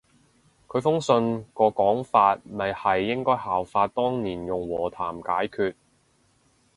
[0.67, 5.75] 佢封信個講法咪係應該效法當年用和談解決